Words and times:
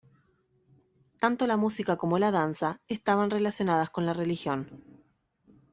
Tanto 1.19 1.45
la 1.45 1.57
música 1.57 1.95
como 1.95 2.17
la 2.17 2.31
danza 2.31 2.79
estaban 2.87 3.29
relacionadas 3.29 3.91
con 3.91 4.07
la 4.07 4.13
religión. 4.15 4.81